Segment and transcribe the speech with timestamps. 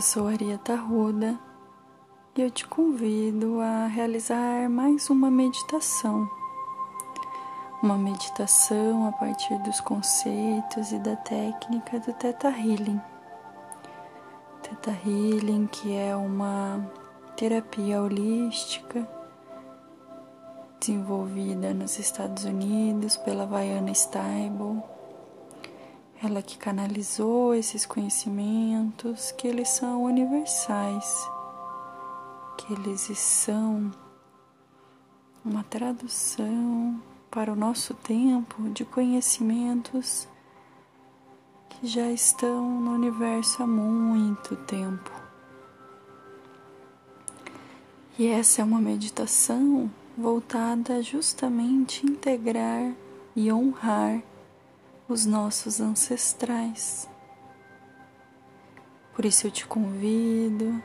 [0.00, 1.38] Eu sou Arieta Ruda
[2.34, 6.26] e eu te convido a realizar mais uma meditação.
[7.82, 12.98] Uma meditação a partir dos conceitos e da técnica do Theta Healing.
[14.62, 16.82] Theta Healing, que é uma
[17.36, 19.06] terapia holística
[20.80, 24.82] desenvolvida nos Estados Unidos pela Vaiana Stable
[26.22, 31.30] ela que canalizou esses conhecimentos, que eles são universais,
[32.58, 33.90] que eles são
[35.42, 40.28] uma tradução para o nosso tempo de conhecimentos
[41.70, 45.10] que já estão no universo há muito tempo.
[48.18, 52.92] E essa é uma meditação voltada justamente a integrar
[53.34, 54.22] e honrar
[55.12, 57.08] os nossos ancestrais.
[59.12, 60.80] Por isso eu te convido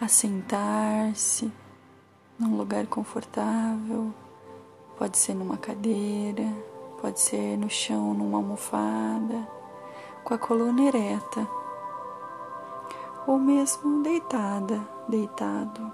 [0.00, 1.52] a sentar-se
[2.38, 4.14] num lugar confortável,
[4.96, 6.44] pode ser numa cadeira,
[7.00, 9.48] pode ser no chão, numa almofada,
[10.22, 11.48] com a coluna ereta,
[13.26, 15.92] ou mesmo deitada, deitado.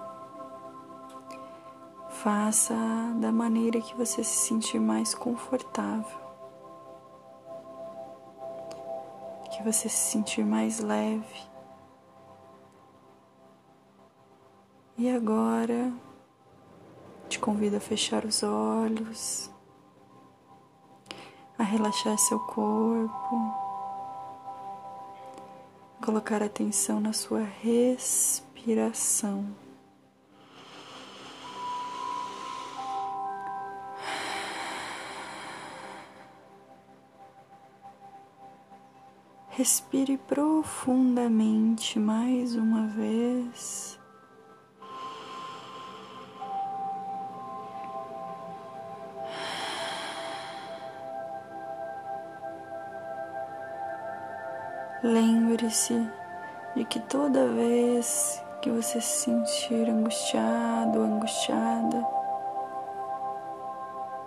[2.11, 2.75] Faça
[3.17, 6.28] da maneira que você se sentir mais confortável.
[9.59, 11.49] Que você se sentir mais leve.
[14.97, 15.93] E agora
[17.29, 19.51] te convido a fechar os olhos,
[21.59, 23.37] a relaxar seu corpo,
[26.05, 29.45] colocar atenção na sua respiração.
[39.59, 43.99] Respire profundamente mais uma vez.
[55.03, 56.09] Lembre-se
[56.77, 62.07] de que toda vez que você se sentir angustiado ou angustiada,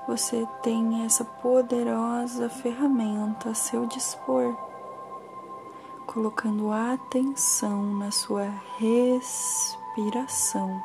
[0.10, 4.71] você tem essa poderosa ferramenta a seu dispor
[6.12, 10.84] colocando atenção na sua respiração.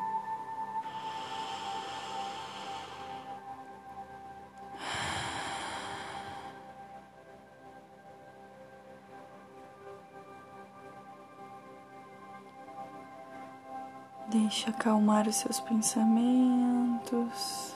[14.29, 17.75] Deixe acalmar os seus pensamentos.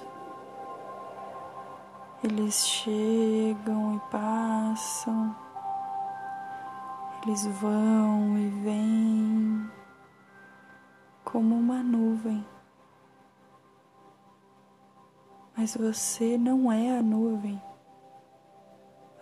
[2.23, 5.50] Eles chegam e passam.
[7.23, 9.71] Eles vão e vêm
[11.23, 12.45] como uma nuvem.
[15.55, 17.61] Mas você não é a nuvem.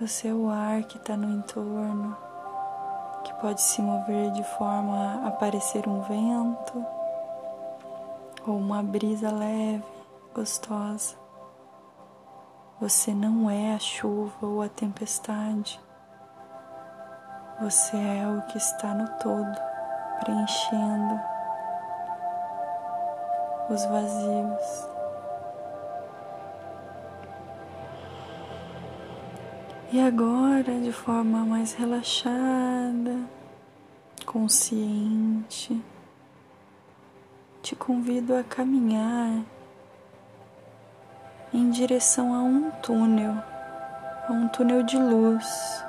[0.00, 2.16] Você é o ar que está no entorno,
[3.24, 6.86] que pode se mover de forma a parecer um vento
[8.46, 9.82] ou uma brisa leve,
[10.32, 11.16] gostosa.
[12.80, 15.80] Você não é a chuva ou a tempestade.
[17.60, 19.58] Você é o que está no todo,
[20.20, 21.20] preenchendo
[23.68, 24.88] os vazios.
[29.90, 33.18] E agora, de forma mais relaxada,
[34.24, 35.84] consciente,
[37.60, 39.42] te convido a caminhar
[41.52, 43.34] em direção a um túnel,
[44.28, 45.87] a um túnel de luz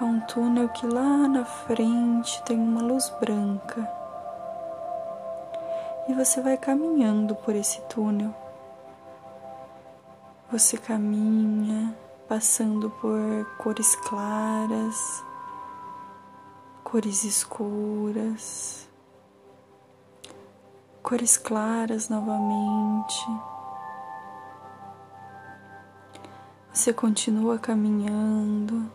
[0.00, 3.88] Há um túnel que lá na frente tem uma luz branca.
[6.08, 8.34] E você vai caminhando por esse túnel.
[10.50, 11.96] Você caminha
[12.28, 15.24] passando por cores claras,
[16.82, 18.88] cores escuras,
[21.04, 23.24] cores claras novamente.
[26.72, 28.90] Você continua caminhando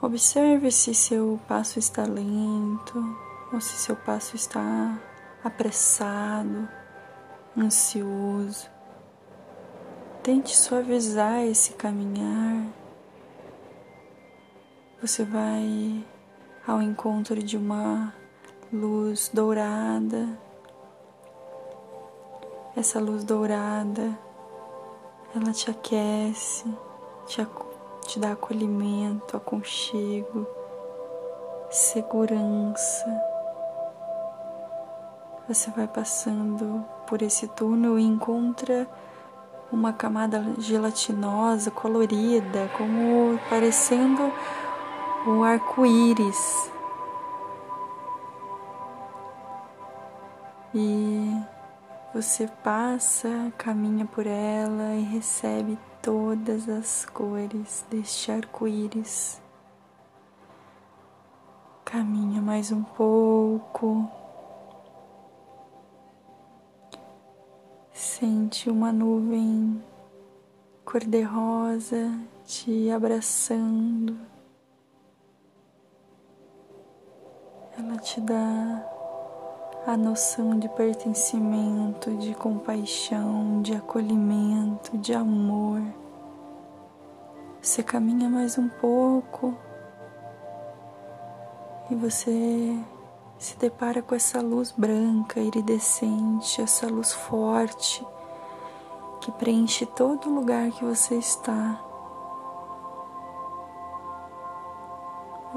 [0.00, 3.04] Observe se seu passo está lento
[3.52, 4.96] ou se seu passo está
[5.42, 6.68] apressado,
[7.56, 8.70] ansioso.
[10.22, 12.64] Tente suavizar esse caminhar.
[15.02, 16.06] Você vai
[16.64, 18.14] ao encontro de uma
[18.72, 20.28] luz dourada.
[22.76, 24.16] Essa luz dourada,
[25.34, 26.72] ela te aquece,
[27.26, 27.67] te acolhe
[28.08, 30.46] te dá acolhimento, aconchego,
[31.70, 33.04] segurança.
[35.46, 38.88] Você vai passando por esse túnel e encontra
[39.70, 44.32] uma camada gelatinosa, colorida, como parecendo
[45.26, 46.70] um arco-íris.
[50.74, 51.42] E
[52.14, 55.78] você passa, caminha por ela e recebe
[56.08, 59.38] todas as cores deste arco-íris.
[61.84, 64.10] Caminha mais um pouco.
[67.92, 69.84] Sente uma nuvem
[70.82, 72.10] cor-de-rosa
[72.46, 74.16] te abraçando.
[77.76, 78.97] Ela te dá
[79.88, 85.80] a noção de pertencimento, de compaixão, de acolhimento, de amor.
[87.62, 89.56] Você caminha mais um pouco
[91.90, 92.78] e você
[93.38, 98.06] se depara com essa luz branca, iridescente, essa luz forte
[99.22, 101.82] que preenche todo lugar que você está.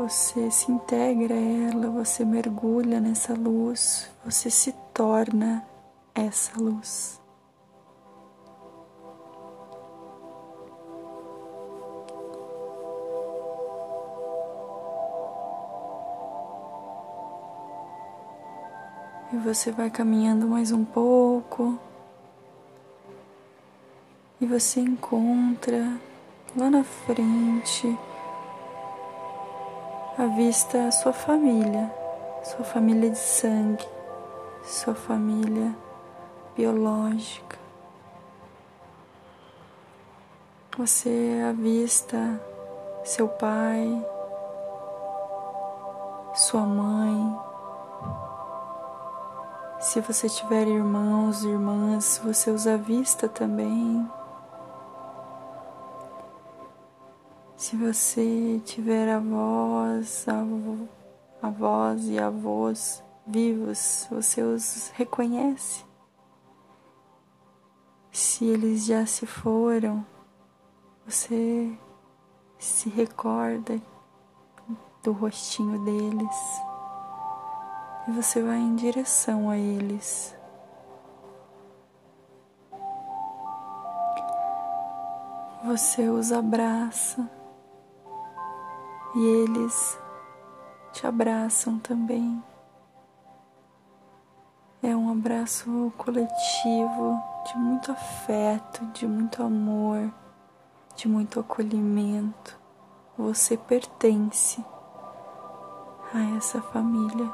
[0.02, 5.64] Você se integra a ela, você mergulha nessa luz, você se torna
[6.16, 7.22] essa luz.
[19.32, 21.78] E você vai caminhando mais um pouco.
[24.42, 25.96] E você encontra
[26.56, 27.96] lá na frente
[30.18, 31.90] a vista a sua família,
[32.44, 33.88] sua família de sangue,
[34.64, 35.76] sua família
[36.56, 37.58] biológica.
[40.78, 42.42] Você avista
[43.04, 44.06] seu pai,
[46.36, 47.40] sua mãe,
[49.80, 54.08] se você tiver irmãos, irmãs, você os avista também.
[57.62, 60.78] Se você tiver avós, avó,
[61.44, 65.86] avós e avós vivos, você os reconhece.
[68.12, 70.04] Se eles já se foram,
[71.06, 71.72] você
[72.58, 73.80] se recorda
[75.04, 76.38] do rostinho deles
[78.08, 80.36] e você vai em direção a eles.
[85.64, 87.30] Você os abraça
[89.16, 90.00] e eles
[90.94, 92.42] te abraçam também.
[94.84, 100.12] É um abraço coletivo de muito afeto, de muito amor,
[100.96, 102.60] de muito acolhimento.
[103.18, 104.64] Você pertence
[106.14, 107.30] a essa família.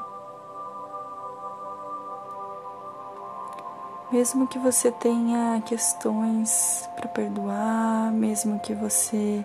[4.12, 9.44] Mesmo que você tenha questões para perdoar, mesmo que você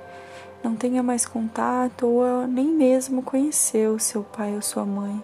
[0.64, 5.24] não tenha mais contato ou nem mesmo conheceu seu pai ou sua mãe,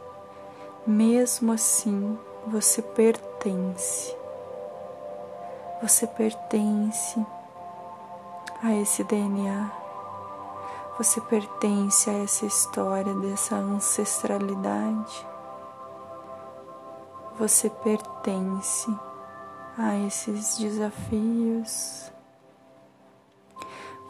[0.85, 4.15] mesmo assim você pertence.
[5.81, 7.25] Você pertence
[8.61, 9.71] a esse DNA.
[10.97, 15.25] Você pertence a essa história dessa ancestralidade.
[17.37, 18.93] Você pertence
[19.77, 22.11] a esses desafios.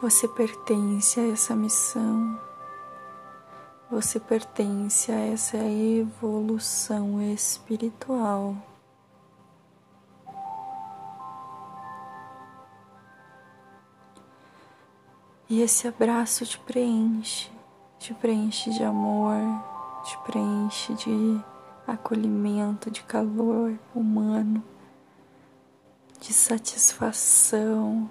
[0.00, 2.40] Você pertence a essa missão.
[3.90, 8.56] Você pertence a essa evolução espiritual.
[15.48, 17.50] E esse abraço te preenche,
[17.98, 19.36] te preenche de amor,
[20.04, 21.44] te preenche de
[21.86, 24.62] acolhimento, de calor humano
[26.20, 28.08] de satisfação.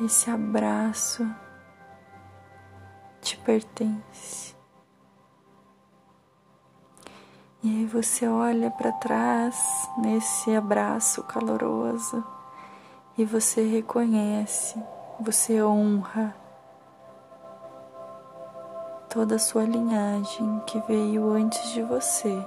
[0.00, 1.28] Esse abraço
[3.20, 4.56] te pertence.
[7.62, 12.24] E aí você olha para trás nesse abraço caloroso
[13.18, 14.82] e você reconhece,
[15.20, 16.34] você honra
[19.10, 22.42] toda a sua linhagem que veio antes de você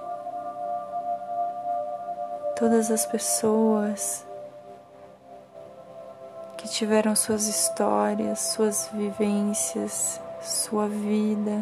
[2.55, 4.25] todas as pessoas
[6.63, 11.62] que tiveram suas histórias, suas vivências, sua vida,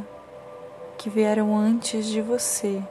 [0.95, 2.83] que vieram antes de você.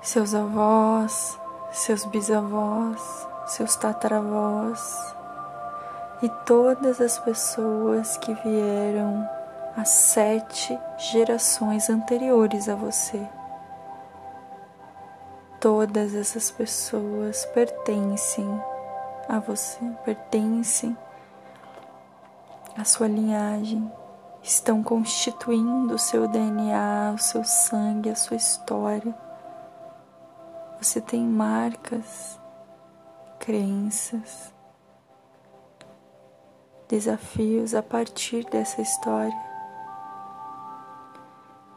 [0.00, 1.38] Seus avós,
[1.70, 5.14] seus bisavós, seus tataravós
[6.22, 9.28] e todas as pessoas que vieram
[9.76, 13.20] há sete gerações anteriores a você.
[15.60, 18.73] Todas essas pessoas pertencem
[19.28, 20.96] a você, pertencem
[22.76, 23.90] à sua linhagem,
[24.42, 29.14] estão constituindo o seu DNA, o seu sangue, a sua história.
[30.80, 32.38] Você tem marcas,
[33.38, 34.52] crenças,
[36.88, 39.54] desafios a partir dessa história.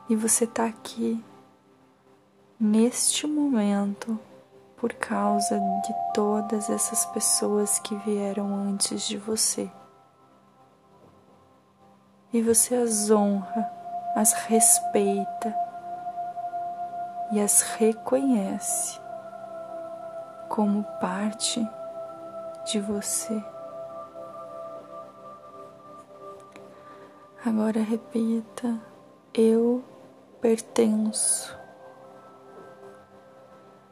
[0.09, 1.23] E você está aqui
[2.59, 4.19] neste momento
[4.77, 9.69] por causa de todas essas pessoas que vieram antes de você.
[12.31, 13.72] E você as honra,
[14.15, 15.55] as respeita
[17.31, 19.00] e as reconhece
[20.50, 21.67] como parte
[22.65, 23.43] de você.
[27.46, 28.77] Agora repita:
[29.34, 29.84] eu
[30.41, 31.57] pertenço,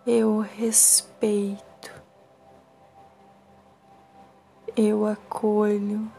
[0.05, 1.91] eu respeito,
[4.77, 6.12] eu acolho,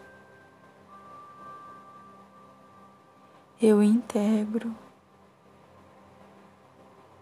[3.63, 4.75] eu integro,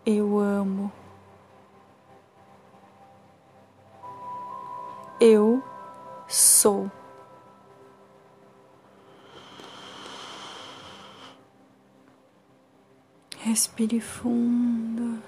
[0.06, 0.90] eu amo,
[5.20, 5.62] eu
[6.26, 6.90] sou.
[13.38, 15.22] Respire fundo.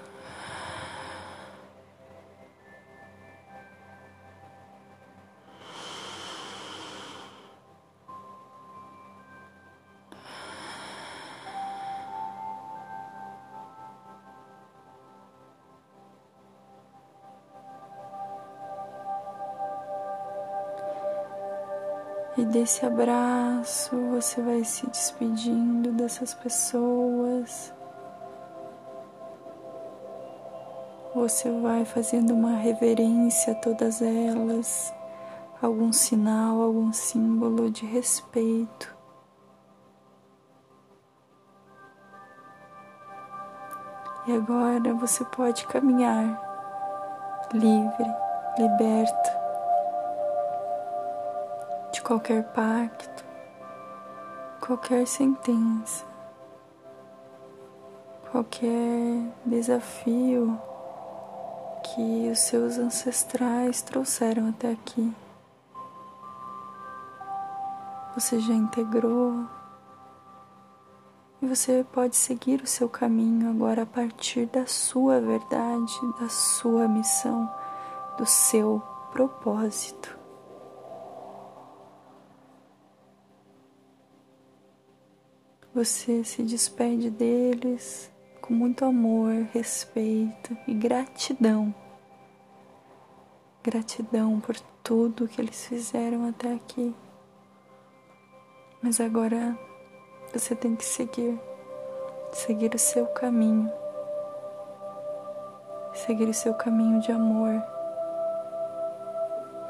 [22.38, 27.72] E desse abraço você vai se despedindo dessas pessoas.
[31.14, 34.92] Você vai fazendo uma reverência a todas elas,
[35.62, 38.94] algum sinal, algum símbolo de respeito.
[44.26, 46.38] E agora você pode caminhar
[47.54, 48.14] livre,
[48.58, 49.35] liberto
[52.06, 53.24] qualquer pacto,
[54.64, 56.04] qualquer sentença,
[58.30, 60.56] qualquer desafio
[61.82, 65.12] que os seus ancestrais trouxeram até aqui.
[68.14, 69.44] Você já integrou
[71.42, 76.86] e você pode seguir o seu caminho agora a partir da sua verdade, da sua
[76.86, 77.52] missão,
[78.16, 80.15] do seu propósito.
[85.76, 91.74] Você se despede deles com muito amor, respeito e gratidão.
[93.62, 96.96] Gratidão por tudo que eles fizeram até aqui.
[98.80, 99.54] Mas agora
[100.32, 101.38] você tem que seguir,
[102.32, 103.70] seguir o seu caminho,
[105.92, 107.62] seguir o seu caminho de amor.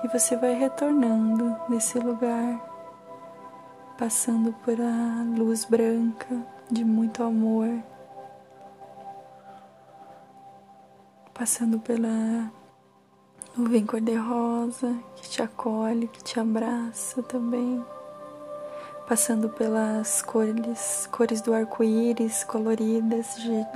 [0.05, 2.76] E você vai retornando nesse lugar,
[3.99, 6.29] passando por a luz branca
[6.71, 7.69] de muito amor,
[11.33, 12.51] passando pela
[13.57, 17.83] nuvem cor-de-rosa que te acolhe, que te abraça também,
[19.09, 23.67] passando pelas cores, cores do arco-íris coloridas, de,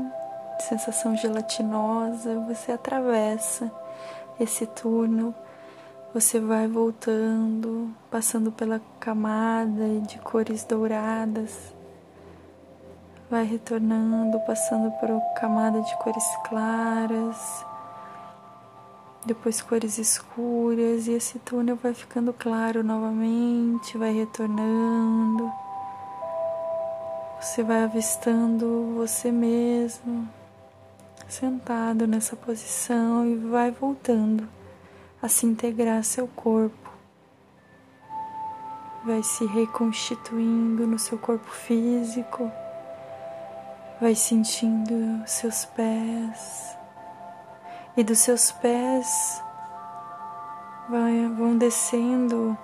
[0.62, 3.72] sensação gelatinosa, você atravessa
[4.38, 5.34] esse túnel,
[6.12, 11.72] você vai voltando, passando pela camada de cores douradas,
[13.30, 17.64] vai retornando, passando por camada de cores claras.
[19.24, 25.52] Depois cores escuras e esse túnel vai ficando claro novamente, vai retornando.
[27.40, 30.28] Você vai avistando você mesmo
[31.28, 34.59] sentado nessa posição e vai voltando
[35.22, 36.90] a se integrar seu corpo.
[39.04, 42.50] Vai se reconstituindo no seu corpo físico,
[44.00, 46.76] vai sentindo seus pés,
[47.96, 49.42] e dos seus pés
[50.88, 52.56] vai, vão descendo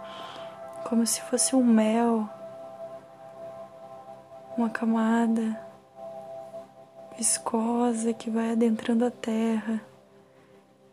[0.88, 2.28] como se fosse um mel,
[4.56, 5.60] uma camada
[7.16, 9.80] viscosa que vai adentrando a terra.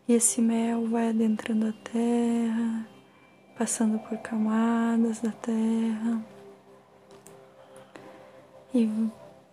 [0.06, 2.94] E esse mel vai adentrando a terra
[3.56, 6.20] passando por camadas da terra.
[8.74, 8.90] E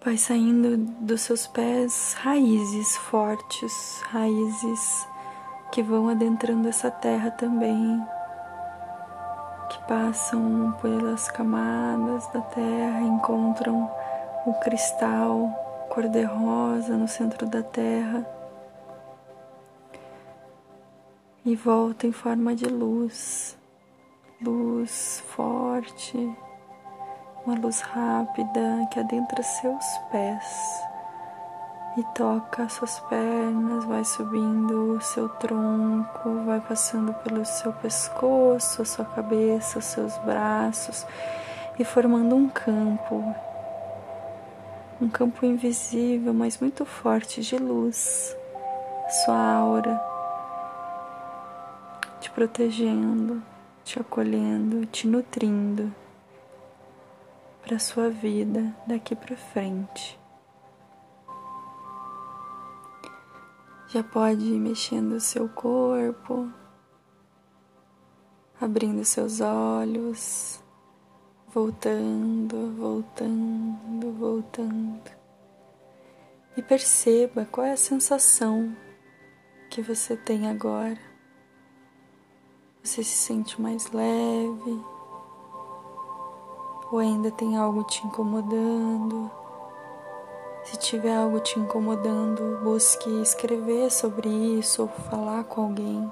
[0.03, 5.07] vai saindo dos seus pés raízes fortes, raízes
[5.71, 8.03] que vão adentrando essa terra também,
[9.69, 13.89] que passam pelas camadas da terra, encontram
[14.45, 18.25] o cristal cor-de-rosa no centro da terra
[21.43, 23.57] e volta em forma de luz,
[24.41, 26.17] luz forte,
[27.45, 30.83] uma luz rápida que adentra seus pés
[31.97, 38.85] e toca suas pernas, vai subindo o seu tronco, vai passando pelo seu pescoço, a
[38.85, 41.05] sua cabeça, os seus braços
[41.79, 43.35] e formando um campo.
[45.01, 48.37] Um campo invisível, mas muito forte de luz.
[49.25, 50.10] Sua aura
[52.21, 53.41] te protegendo,
[53.83, 55.91] te acolhendo, te nutrindo
[57.63, 60.19] para sua vida daqui para frente.
[63.87, 66.47] Já pode ir mexendo o seu corpo,
[68.61, 70.63] abrindo seus olhos,
[71.47, 75.11] voltando, voltando, voltando.
[76.55, 78.77] E perceba qual é a sensação
[79.71, 81.10] que você tem agora.
[82.83, 84.83] Você se sente mais leve,
[86.91, 89.29] ou ainda tem algo te incomodando.
[90.63, 96.11] Se tiver algo te incomodando, busque escrever sobre isso ou falar com alguém.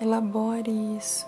[0.00, 1.26] Elabore isso.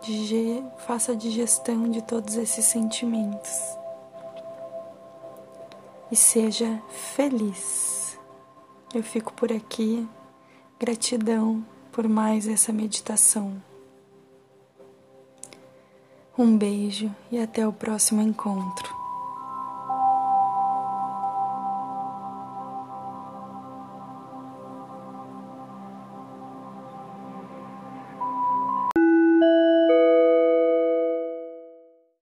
[0.00, 3.76] Dige faça a digestão de todos esses sentimentos.
[6.08, 8.16] E seja feliz.
[8.94, 10.08] Eu fico por aqui.
[10.78, 13.62] Gratidão por mais essa meditação.
[16.36, 19.01] Um beijo e até o próximo encontro.